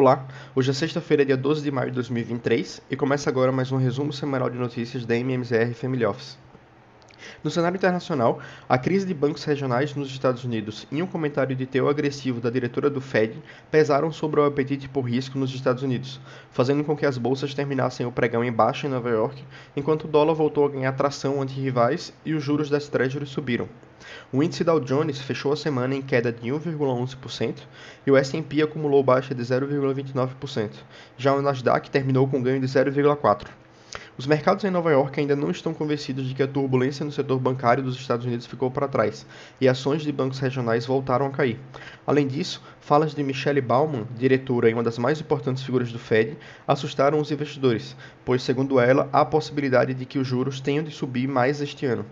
Olá, 0.00 0.28
hoje 0.54 0.70
é 0.70 0.72
sexta-feira, 0.72 1.26
dia 1.26 1.36
12 1.36 1.60
de 1.60 1.72
maio 1.72 1.90
de 1.90 1.96
2023 1.96 2.82
e 2.88 2.94
começa 2.94 3.28
agora 3.28 3.50
mais 3.50 3.72
um 3.72 3.76
resumo 3.76 4.12
semanal 4.12 4.48
de 4.48 4.56
notícias 4.56 5.04
da 5.04 5.16
MMZR 5.16 5.74
Family 5.74 6.06
Office. 6.06 6.38
No 7.42 7.50
cenário 7.50 7.76
internacional, 7.76 8.40
a 8.68 8.78
crise 8.78 9.06
de 9.06 9.14
bancos 9.14 9.44
regionais 9.44 9.94
nos 9.94 10.08
Estados 10.08 10.44
Unidos 10.44 10.86
e 10.90 11.02
um 11.02 11.06
comentário 11.06 11.54
de 11.54 11.66
teor 11.66 11.90
agressivo 11.90 12.40
da 12.40 12.50
diretora 12.50 12.88
do 12.88 13.00
Fed 13.00 13.36
pesaram 13.70 14.12
sobre 14.12 14.40
o 14.40 14.44
apetite 14.44 14.88
por 14.88 15.02
risco 15.02 15.38
nos 15.38 15.54
Estados 15.54 15.82
Unidos, 15.82 16.20
fazendo 16.50 16.84
com 16.84 16.96
que 16.96 17.06
as 17.06 17.18
bolsas 17.18 17.54
terminassem 17.54 18.06
o 18.06 18.12
pregão 18.12 18.44
em 18.44 18.52
baixa 18.52 18.86
em 18.86 18.90
Nova 18.90 19.10
York, 19.10 19.44
enquanto 19.76 20.04
o 20.04 20.08
dólar 20.08 20.34
voltou 20.34 20.64
a 20.64 20.68
ganhar 20.70 20.92
tração 20.92 21.40
ante 21.42 21.58
rivais 21.58 22.12
e 22.24 22.34
os 22.34 22.42
juros 22.42 22.70
das 22.70 22.88
treasuries 22.88 23.30
subiram. 23.30 23.68
O 24.32 24.42
índice 24.42 24.64
Dow 24.64 24.78
Jones 24.80 25.20
fechou 25.20 25.52
a 25.52 25.56
semana 25.56 25.94
em 25.94 26.02
queda 26.02 26.32
de 26.32 26.48
1,11% 26.50 27.54
e 28.06 28.10
o 28.10 28.16
S&P 28.16 28.62
acumulou 28.62 29.02
baixa 29.02 29.34
de 29.34 29.42
0,29%. 29.42 30.70
Já 31.16 31.34
o 31.34 31.42
Nasdaq 31.42 31.90
terminou 31.90 32.28
com 32.28 32.42
ganho 32.42 32.60
de 32.60 32.66
0,4%. 32.66 33.48
Os 34.18 34.26
mercados 34.26 34.64
em 34.64 34.70
Nova 34.70 34.90
York 34.90 35.20
ainda 35.20 35.36
não 35.36 35.48
estão 35.48 35.72
convencidos 35.72 36.26
de 36.26 36.34
que 36.34 36.42
a 36.42 36.48
turbulência 36.48 37.04
no 37.04 37.12
setor 37.12 37.38
bancário 37.38 37.84
dos 37.84 37.94
Estados 37.94 38.26
Unidos 38.26 38.46
ficou 38.46 38.68
para 38.68 38.88
trás 38.88 39.24
e 39.60 39.68
ações 39.68 40.02
de 40.02 40.10
bancos 40.10 40.40
regionais 40.40 40.84
voltaram 40.84 41.26
a 41.26 41.30
cair. 41.30 41.60
Além 42.04 42.26
disso, 42.26 42.60
falas 42.80 43.14
de 43.14 43.22
Michelle 43.22 43.60
Bauman, 43.60 44.08
diretora 44.16 44.68
e 44.68 44.74
uma 44.74 44.82
das 44.82 44.98
mais 44.98 45.20
importantes 45.20 45.62
figuras 45.62 45.92
do 45.92 46.00
Fed, 46.00 46.36
assustaram 46.66 47.20
os 47.20 47.30
investidores, 47.30 47.94
pois, 48.24 48.42
segundo 48.42 48.80
ela, 48.80 49.08
há 49.12 49.20
a 49.20 49.24
possibilidade 49.24 49.94
de 49.94 50.04
que 50.04 50.18
os 50.18 50.26
juros 50.26 50.58
tenham 50.58 50.82
de 50.82 50.90
subir 50.90 51.28
mais 51.28 51.60
este 51.60 51.86
ano. 51.86 52.04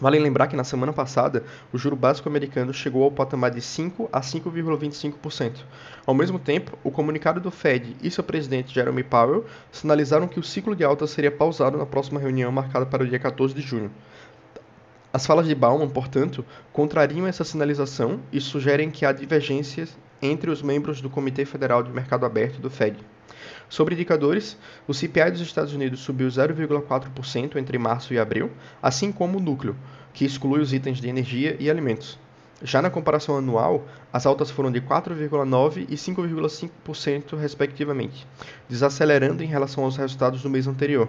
Vale 0.00 0.18
lembrar 0.18 0.46
que 0.46 0.56
na 0.56 0.64
semana 0.64 0.94
passada, 0.94 1.44
o 1.70 1.76
juro 1.76 1.94
básico 1.94 2.26
americano 2.26 2.72
chegou 2.72 3.04
ao 3.04 3.10
patamar 3.10 3.50
de 3.50 3.60
5 3.60 4.08
a 4.10 4.22
5,25%. 4.22 5.58
Ao 6.06 6.14
mesmo 6.14 6.38
tempo, 6.38 6.78
o 6.82 6.90
comunicado 6.90 7.38
do 7.38 7.50
Fed 7.50 7.94
e 8.02 8.10
seu 8.10 8.24
presidente 8.24 8.72
Jeremy 8.72 9.02
Powell 9.02 9.44
sinalizaram 9.70 10.26
que 10.26 10.40
o 10.40 10.42
ciclo 10.42 10.74
de 10.74 10.82
alta 10.82 11.06
seria 11.06 11.30
pausado 11.30 11.76
na 11.76 11.84
próxima 11.84 12.18
reunião 12.18 12.50
marcada 12.50 12.86
para 12.86 13.02
o 13.02 13.06
dia 13.06 13.18
14 13.18 13.54
de 13.54 13.60
junho. 13.60 13.90
As 15.12 15.26
falas 15.26 15.46
de 15.46 15.54
Bauman, 15.54 15.88
portanto, 15.88 16.44
contrariam 16.72 17.26
essa 17.26 17.44
sinalização 17.44 18.20
e 18.32 18.40
sugerem 18.40 18.90
que 18.90 19.04
há 19.04 19.12
divergências 19.12 19.98
entre 20.22 20.50
os 20.50 20.62
membros 20.62 21.02
do 21.02 21.10
Comitê 21.10 21.44
Federal 21.44 21.82
de 21.82 21.90
Mercado 21.90 22.24
Aberto 22.24 22.58
do 22.58 22.70
Fed. 22.70 22.96
Sobre 23.70 23.94
indicadores, 23.94 24.58
o 24.88 24.92
CPI 24.92 25.30
dos 25.30 25.40
Estados 25.40 25.72
Unidos 25.72 26.00
subiu 26.00 26.26
0,4% 26.26 27.54
entre 27.54 27.78
março 27.78 28.12
e 28.12 28.18
abril, 28.18 28.50
assim 28.82 29.12
como 29.12 29.38
o 29.38 29.40
núcleo, 29.40 29.76
que 30.12 30.24
exclui 30.24 30.60
os 30.60 30.72
itens 30.72 31.00
de 31.00 31.08
energia 31.08 31.56
e 31.60 31.70
alimentos. 31.70 32.18
Já 32.64 32.82
na 32.82 32.90
comparação 32.90 33.38
anual, 33.38 33.86
as 34.12 34.26
altas 34.26 34.50
foram 34.50 34.72
de 34.72 34.80
4,9% 34.80 35.86
e 35.88 35.94
5,5%, 35.94 37.38
respectivamente, 37.38 38.26
desacelerando 38.68 39.44
em 39.44 39.46
relação 39.46 39.84
aos 39.84 39.96
resultados 39.96 40.42
do 40.42 40.50
mês 40.50 40.66
anterior. 40.66 41.08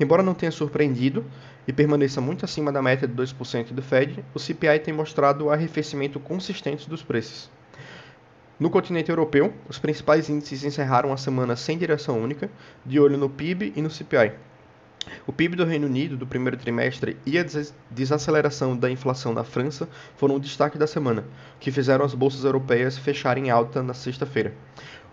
Embora 0.00 0.24
não 0.24 0.34
tenha 0.34 0.50
surpreendido 0.50 1.24
e 1.68 1.72
permaneça 1.72 2.20
muito 2.20 2.44
acima 2.44 2.72
da 2.72 2.82
meta 2.82 3.06
de 3.06 3.14
2% 3.14 3.72
do 3.72 3.80
Fed, 3.80 4.24
o 4.34 4.40
CPI 4.40 4.80
tem 4.80 4.92
mostrado 4.92 5.50
arrefecimento 5.50 6.18
consistente 6.18 6.90
dos 6.90 7.00
preços. 7.00 7.48
No 8.60 8.70
continente 8.70 9.10
europeu, 9.10 9.52
os 9.68 9.78
principais 9.78 10.28
índices 10.28 10.62
encerraram 10.62 11.12
a 11.12 11.16
semana 11.16 11.56
sem 11.56 11.78
direção 11.78 12.20
única, 12.20 12.50
de 12.84 13.00
olho 13.00 13.18
no 13.18 13.28
PIB 13.28 13.72
e 13.74 13.82
no 13.82 13.90
CPI. 13.90 14.32
O 15.26 15.32
PIB 15.32 15.56
do 15.56 15.64
Reino 15.64 15.86
Unido 15.86 16.16
do 16.16 16.26
primeiro 16.26 16.56
trimestre 16.56 17.16
e 17.26 17.36
a 17.36 17.44
desaceleração 17.90 18.76
da 18.76 18.88
inflação 18.88 19.32
na 19.32 19.42
França 19.42 19.88
foram 20.16 20.36
o 20.36 20.40
destaque 20.40 20.78
da 20.78 20.86
semana, 20.86 21.24
que 21.58 21.72
fizeram 21.72 22.04
as 22.04 22.14
bolsas 22.14 22.44
europeias 22.44 22.96
fecharem 22.96 23.50
alta 23.50 23.82
na 23.82 23.94
sexta-feira. 23.94 24.54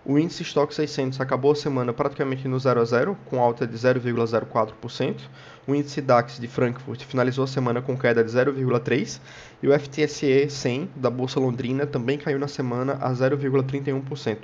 O 0.02 0.18
índice 0.18 0.42
Stock 0.42 0.74
600 0.74 1.20
acabou 1.20 1.52
a 1.52 1.54
semana 1.54 1.92
praticamente 1.92 2.48
no 2.48 2.58
0 2.58 2.80
a 2.80 2.84
0, 2.84 3.18
com 3.26 3.38
alta 3.38 3.66
de 3.66 3.76
0,04%. 3.76 5.16
O 5.66 5.74
índice 5.74 6.00
DAX 6.00 6.40
de 6.40 6.48
Frankfurt 6.48 7.02
finalizou 7.04 7.44
a 7.44 7.46
semana 7.46 7.82
com 7.82 7.96
queda 7.98 8.24
de 8.24 8.30
0,3% 8.30 9.20
e 9.62 9.68
o 9.68 9.78
FTSE 9.78 10.48
100 10.48 10.90
da 10.96 11.10
Bolsa 11.10 11.38
Londrina 11.38 11.86
também 11.86 12.16
caiu 12.16 12.38
na 12.38 12.48
semana 12.48 12.94
a 12.94 13.12
0,31%. 13.12 14.38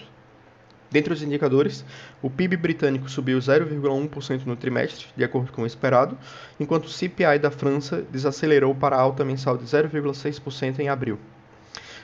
Dentre 0.91 1.13
os 1.13 1.23
indicadores, 1.23 1.85
o 2.23 2.29
PIB 2.29 2.57
britânico 2.59 3.09
subiu 3.09 3.39
0,1% 3.39 4.45
no 4.45 4.57
trimestre, 4.57 5.07
de 5.17 5.25
acordo 5.25 5.53
com 5.53 5.63
o 5.63 5.67
esperado, 5.67 6.19
enquanto 6.61 6.85
o 6.85 6.91
CPI 6.91 7.39
da 7.41 7.51
França 7.51 8.05
desacelerou 8.11 8.75
para 8.75 8.97
alta 8.97 9.25
mensal 9.25 9.57
de 9.57 9.65
0,6% 9.65 10.79
em 10.79 10.89
abril. 10.89 11.19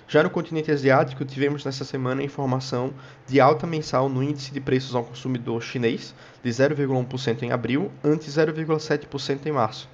Já 0.09 0.23
no 0.23 0.31
continente 0.31 0.71
asiático, 0.71 1.25
tivemos 1.25 1.65
nessa 1.65 1.85
semana 1.85 2.23
informação 2.23 2.93
de 3.27 3.41
alta 3.41 3.67
mensal 3.67 4.09
no 4.09 4.23
índice 4.23 4.53
de 4.53 4.61
preços 4.61 4.95
ao 4.95 5.05
consumidor 5.05 5.63
chinês, 5.63 6.15
de 6.43 6.51
0,1% 6.51 7.43
em 7.43 7.53
abril, 7.53 7.91
ante 8.05 8.29
0,7% 8.29 9.47
em 9.47 9.53
março. 9.53 9.89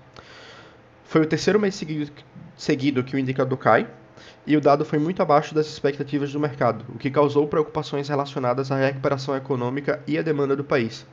Foi 1.05 1.23
o 1.23 1.27
terceiro 1.27 1.61
mês 1.61 1.81
seguido 2.57 3.05
que 3.05 3.15
o 3.15 3.19
indicador 3.19 3.59
cai, 3.59 3.89
e 4.47 4.57
o 4.57 4.61
dado 4.61 4.85
foi 4.85 4.99
muito 4.99 5.23
abaixo 5.23 5.55
das 5.55 5.67
expectativas 5.67 6.33
do 6.33 6.41
mercado, 6.41 6.85
o 6.89 6.99
que 6.99 7.11
causou 7.11 7.47
preocupações 7.47 8.09
relacionadas 8.09 8.73
à 8.73 8.77
recuperação 8.77 9.37
econômica 9.37 10.03
e 10.07 10.19
à 10.19 10.23
demanda 10.23 10.57
do 10.57 10.65
país. 10.65 11.07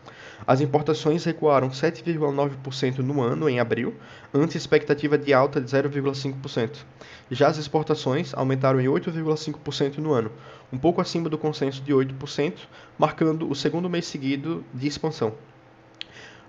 As 0.48 0.62
importações 0.62 1.24
recuaram 1.24 1.70
7,9% 1.70 3.00
no 3.00 3.20
ano, 3.22 3.50
em 3.50 3.60
abril, 3.60 3.96
ante 4.32 4.58
expectativa 4.58 5.18
de 5.18 5.34
alta 5.34 5.60
de 5.60 5.68
0,5%. 5.68 6.86
Já 7.32 7.48
as 7.48 7.58
exportações 7.58 8.32
aumentaram 8.36 8.80
em 8.80 8.86
8,5% 8.86 9.98
no 9.98 10.14
ano, 10.14 10.32
um 10.72 10.78
pouco 10.78 11.02
acima 11.02 11.30
do 11.30 11.38
consenso 11.38 11.82
de 11.82 11.92
8%, 11.92 12.54
marcando 12.98 13.50
o 13.50 13.56
segundo 13.56 13.90
mês 13.90 14.06
seguido 14.06 14.64
de 14.72 14.88
expansão. 14.88 15.34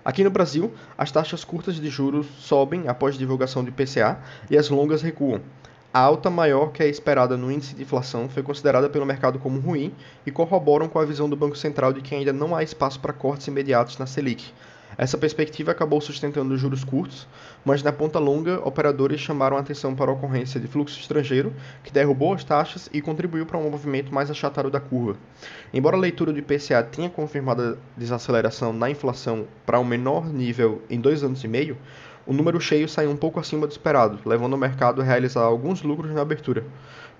Aqui 0.05 0.23
no 0.23 0.29
Brasil, 0.29 0.71
as 0.95 1.11
taxas 1.11 1.43
curtas 1.43 1.75
de 1.75 1.89
juros 1.89 2.27
sobem 2.39 2.87
após 2.87 3.17
divulgação 3.17 3.63
do 3.63 3.69
IPCA 3.69 4.19
e 4.49 4.57
as 4.57 4.69
longas 4.69 5.01
recuam. 5.01 5.41
A 5.97 5.99
alta 5.99 6.29
maior 6.29 6.71
que 6.71 6.83
a 6.83 6.85
esperada 6.85 7.35
no 7.35 7.51
índice 7.51 7.73
de 7.73 7.81
inflação 7.81 8.29
foi 8.29 8.43
considerada 8.43 8.87
pelo 8.87 9.03
mercado 9.03 9.39
como 9.39 9.59
ruim 9.59 9.91
e 10.27 10.29
corroboram 10.29 10.87
com 10.87 10.99
a 10.99 11.05
visão 11.05 11.27
do 11.27 11.35
Banco 11.35 11.57
Central 11.57 11.91
de 11.91 12.01
que 12.01 12.13
ainda 12.13 12.31
não 12.31 12.55
há 12.55 12.61
espaço 12.61 12.99
para 12.99 13.11
cortes 13.11 13.47
imediatos 13.47 13.97
na 13.97 14.05
Selic. 14.05 14.53
Essa 14.95 15.17
perspectiva 15.17 15.71
acabou 15.71 15.99
sustentando 15.99 16.53
os 16.53 16.61
juros 16.61 16.83
curtos, 16.83 17.27
mas 17.65 17.81
na 17.81 17.91
ponta 17.91 18.19
longa, 18.19 18.59
operadores 18.63 19.19
chamaram 19.19 19.57
a 19.57 19.59
atenção 19.59 19.95
para 19.95 20.11
a 20.11 20.13
ocorrência 20.13 20.59
de 20.59 20.67
fluxo 20.67 20.99
estrangeiro, 20.99 21.51
que 21.83 21.91
derrubou 21.91 22.31
as 22.31 22.43
taxas 22.43 22.87
e 22.93 23.01
contribuiu 23.01 23.47
para 23.47 23.57
um 23.57 23.67
movimento 23.67 24.13
mais 24.13 24.29
achatado 24.29 24.69
da 24.69 24.79
curva. 24.79 25.17
Embora 25.73 25.97
a 25.97 25.99
leitura 25.99 26.31
do 26.31 26.37
IPCA 26.37 26.83
tenha 26.83 27.09
confirmado 27.09 27.61
a 27.63 27.99
desaceleração 27.99 28.71
na 28.71 28.87
inflação 28.87 29.47
para 29.65 29.79
um 29.79 29.83
menor 29.83 30.27
nível 30.27 30.79
em 30.91 31.01
dois 31.01 31.23
anos 31.23 31.43
e 31.43 31.47
meio, 31.47 31.75
o 32.27 32.33
número 32.33 32.59
cheio 32.59 32.89
saiu 32.89 33.09
um 33.09 33.15
pouco 33.15 33.39
acima 33.39 33.65
do 33.65 33.71
esperado, 33.71 34.19
levando 34.25 34.53
o 34.53 34.57
mercado 34.57 35.01
a 35.01 35.03
realizar 35.03 35.43
alguns 35.43 35.81
lucros 35.81 36.11
na 36.11 36.21
abertura. 36.21 36.65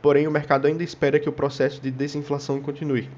Porém, 0.02 0.28
o 0.28 0.32
mercado 0.32 0.68
ainda 0.68 0.84
espera 0.84 1.18
que 1.18 1.30
o 1.30 1.32
processo 1.32 1.82
de 1.82 1.90
desinflação 1.90 2.62
continue. 2.62 3.10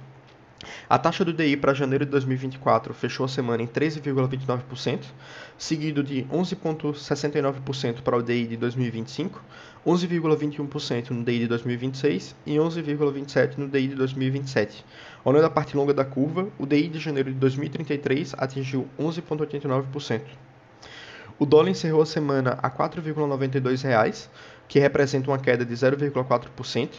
A 0.88 1.00
taxa 1.00 1.26
do 1.26 1.34
DI 1.34 1.58
para 1.58 1.74
janeiro 1.74 2.06
de 2.06 2.12
2024 2.12 2.94
fechou 2.94 3.26
a 3.26 3.30
semana 3.30 3.64
em 3.64 3.68
13,29%, 3.68 5.06
seguido 5.58 6.04
de 6.04 6.26
11,69% 6.26 8.02
para 8.02 8.18
o 8.18 8.22
DI 8.22 8.46
de 8.46 8.58
2025, 8.58 9.42
11,21% 9.88 11.10
no 11.10 11.24
DI 11.24 11.40
de 11.40 11.48
2026 11.48 12.36
e 12.46 12.56
11,27% 12.58 13.58
no 13.58 13.68
DI 13.68 13.88
de 13.88 13.96
2027. 13.96 14.86
Olhando 15.26 15.46
a 15.46 15.50
parte 15.50 15.76
longa 15.76 15.94
da 15.94 16.06
curva, 16.06 16.48
o 16.60 16.66
DI 16.66 16.90
de 16.90 17.00
janeiro 17.00 17.32
de 17.32 17.40
2033 17.40 18.36
atingiu 18.38 18.88
11,89%. 19.00 20.22
O 21.40 21.46
dólar 21.46 21.70
encerrou 21.70 22.02
a 22.02 22.06
semana 22.06 22.60
a 22.62 22.68
R$ 22.68 22.74
4,92, 22.78 24.28
que 24.68 24.78
representa 24.78 25.32
uma 25.32 25.40
queda 25.40 25.64
de 25.64 25.74
0,4%, 25.74 26.90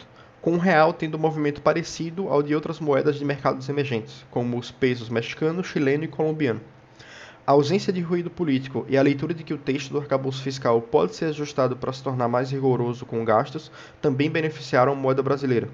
com 0.41 0.53
o 0.55 0.57
real 0.57 0.93
tendo 0.93 1.15
um 1.15 1.19
movimento 1.19 1.61
parecido 1.61 2.27
ao 2.27 2.41
de 2.41 2.55
outras 2.55 2.79
moedas 2.79 3.17
de 3.17 3.23
mercados 3.23 3.69
emergentes, 3.69 4.25
como 4.31 4.57
os 4.57 4.71
pesos 4.71 5.09
mexicano, 5.09 5.63
chileno 5.63 6.05
e 6.05 6.07
colombiano. 6.07 6.59
A 7.45 7.51
ausência 7.51 7.93
de 7.93 8.01
ruído 8.01 8.31
político 8.31 8.83
e 8.89 8.97
a 8.97 9.03
leitura 9.03 9.31
de 9.31 9.43
que 9.43 9.53
o 9.53 9.59
texto 9.59 9.91
do 9.91 9.99
arcabouço 9.99 10.41
fiscal 10.41 10.81
pode 10.81 11.15
ser 11.15 11.25
ajustado 11.25 11.77
para 11.77 11.93
se 11.93 12.01
tornar 12.01 12.27
mais 12.27 12.49
rigoroso 12.49 13.05
com 13.05 13.23
gastos 13.23 13.71
também 14.01 14.27
beneficiaram 14.27 14.93
a 14.93 14.95
moeda 14.95 15.21
brasileira, 15.21 15.69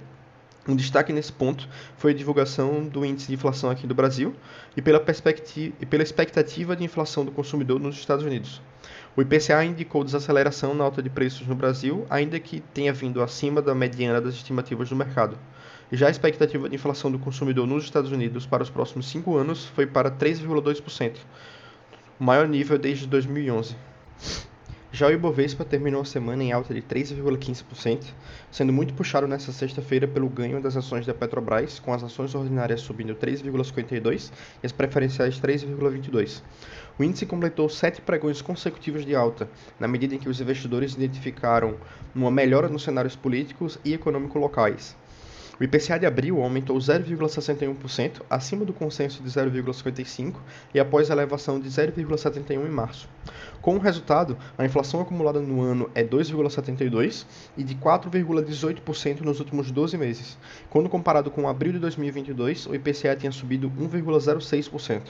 um 0.68 0.76
destaque 0.76 1.14
nesse 1.14 1.32
ponto 1.32 1.68
foi 1.98 2.12
a 2.12 2.14
divulgação 2.14 2.84
do 2.84 3.06
índice 3.06 3.28
de 3.28 3.34
inflação 3.34 3.70
aqui 3.70 3.88
do 3.88 3.96
Brasil 3.96 4.36
e 4.76 4.82
pela, 4.82 5.00
perspectiva, 5.00 5.76
e 5.80 5.86
pela 5.86 6.04
expectativa 6.04 6.76
de 6.76 6.84
inflação 6.84 7.24
do 7.24 7.32
consumidor 7.32 7.80
nos 7.80 7.96
Estados 7.96 8.26
Unidos. 8.26 8.62
O 9.16 9.22
IPCA 9.22 9.64
indicou 9.64 10.04
desaceleração 10.04 10.74
na 10.74 10.84
alta 10.84 11.02
de 11.02 11.10
preços 11.10 11.48
no 11.48 11.56
Brasil, 11.56 12.06
ainda 12.10 12.40
que 12.40 12.60
tenha 12.60 12.94
vindo 12.94 13.22
acima 13.22 13.62
da 13.62 13.74
mediana 13.74 14.22
das 14.22 14.36
estimativas 14.36 14.90
do 14.90 14.96
mercado. 14.96 15.38
Já 15.92 16.08
a 16.08 16.12
expectativa 16.12 16.68
de 16.68 16.76
inflação 16.76 17.10
do 17.10 17.18
consumidor 17.18 17.66
nos 17.66 17.86
Estados 17.86 18.12
Unidos 18.12 18.46
para 18.46 18.62
os 18.62 18.70
próximos 18.70 19.10
cinco 19.10 19.38
anos 19.38 19.66
foi 19.68 19.88
para 19.88 20.12
3,2%, 20.12 21.16
o 22.20 22.24
maior 22.24 22.48
nível 22.48 22.78
desde 22.78 23.08
2011. 23.08 23.76
Já 24.98 25.06
o 25.06 25.12
Ibovespa 25.12 25.64
terminou 25.64 26.02
a 26.02 26.06
semana 26.06 26.44
em 26.44 26.52
alta 26.52 26.74
de 26.74 26.82
3,15%, 26.82 28.04
sendo 28.50 28.74
muito 28.74 28.96
puxado 28.96 29.28
nesta 29.28 29.52
sexta-feira 29.52 30.08
pelo 30.08 30.28
ganho 30.28 30.60
das 30.60 30.76
ações 30.76 31.06
da 31.06 31.14
Petrobras, 31.14 31.78
com 31.78 31.94
as 31.94 32.02
ações 32.02 32.34
ordinárias 32.34 32.82
subindo 32.82 33.14
3,52% 33.14 34.32
e 34.64 34.66
as 34.66 34.72
preferenciais 34.72 35.40
3,22%. 35.40 36.42
O 36.98 37.04
índice 37.04 37.28
completou 37.28 37.70
sete 37.70 38.02
pregões 38.02 38.42
consecutivos 38.42 39.06
de 39.06 39.14
alta, 39.14 39.48
na 39.80 39.88
medida 39.88 40.16
em 40.16 40.18
que 40.18 40.30
os 40.30 40.42
investidores 40.42 40.96
identificaram 40.96 41.76
uma 42.16 42.32
melhora 42.32 42.68
nos 42.68 42.82
cenários 42.82 43.16
políticos 43.16 43.78
e 43.86 43.94
econômicos 43.94 44.42
locais. 44.42 44.96
O 45.60 45.64
IPCA 45.64 45.98
de 45.98 46.06
abril 46.06 46.40
aumentou 46.44 46.78
0,61%, 46.78 48.22
acima 48.30 48.64
do 48.64 48.72
consenso 48.72 49.24
de 49.24 49.30
0,55% 49.30 50.36
e 50.72 50.80
após 50.80 51.10
a 51.10 51.14
elevação 51.14 51.60
de 51.60 51.68
0,71% 51.68 52.52
em 52.52 52.70
março. 52.70 53.10
Com 53.60 53.76
o 53.76 53.80
resultado, 53.80 54.38
a 54.56 54.64
inflação 54.64 55.02
acumulada 55.02 55.40
no 55.40 55.62
ano 55.62 55.90
é 55.96 56.04
2,72% 56.04 57.26
e 57.58 57.64
de 57.64 57.74
4,18% 57.74 59.22
nos 59.22 59.40
últimos 59.40 59.72
12 59.72 59.98
meses. 59.98 60.38
Quando 60.70 60.90
comparado 60.90 61.32
com 61.32 61.50
abril 61.50 61.74
de 61.74 61.80
2022, 61.80 62.68
o 62.68 62.76
IPCA 62.76 63.16
tinha 63.16 63.32
subido 63.32 63.68
1,06%. 63.72 65.02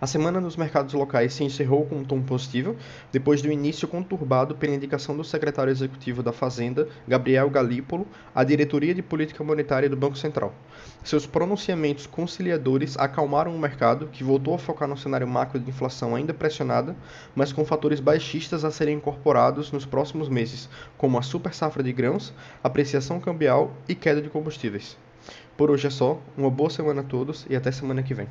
A 0.00 0.06
semana 0.06 0.40
nos 0.40 0.56
mercados 0.56 0.94
locais 0.94 1.34
se 1.34 1.42
encerrou 1.42 1.84
com 1.84 1.96
um 1.96 2.04
tom 2.04 2.22
positivo, 2.22 2.76
depois 3.10 3.42
do 3.42 3.50
início 3.50 3.88
conturbado 3.88 4.54
pela 4.54 4.72
indicação 4.72 5.16
do 5.16 5.24
secretário 5.24 5.72
executivo 5.72 6.22
da 6.22 6.32
Fazenda, 6.32 6.88
Gabriel 7.08 7.50
Galípolo, 7.50 8.06
à 8.32 8.44
diretoria 8.44 8.94
de 8.94 9.02
política 9.02 9.42
monetária 9.42 9.88
do 9.88 9.96
Banco 9.96 10.16
Central. 10.16 10.54
Seus 11.02 11.26
pronunciamentos 11.26 12.06
conciliadores 12.06 12.96
acalmaram 12.96 13.56
o 13.56 13.58
mercado, 13.58 14.06
que 14.06 14.22
voltou 14.22 14.54
a 14.54 14.58
focar 14.58 14.86
no 14.86 14.96
cenário 14.96 15.26
macro 15.26 15.58
de 15.58 15.68
inflação 15.68 16.14
ainda 16.14 16.32
pressionada, 16.32 16.94
mas 17.34 17.52
com 17.52 17.64
fatores 17.64 17.98
baixistas 17.98 18.64
a 18.64 18.70
serem 18.70 18.98
incorporados 18.98 19.72
nos 19.72 19.84
próximos 19.84 20.28
meses, 20.28 20.68
como 20.96 21.18
a 21.18 21.22
super 21.22 21.52
safra 21.52 21.82
de 21.82 21.92
grãos, 21.92 22.32
apreciação 22.62 23.18
cambial 23.18 23.72
e 23.88 23.96
queda 23.96 24.22
de 24.22 24.30
combustíveis. 24.30 24.96
Por 25.56 25.72
hoje 25.72 25.88
é 25.88 25.90
só, 25.90 26.20
uma 26.36 26.50
boa 26.50 26.70
semana 26.70 27.00
a 27.00 27.04
todos 27.04 27.44
e 27.50 27.56
até 27.56 27.72
semana 27.72 28.00
que 28.00 28.14
vem. 28.14 28.28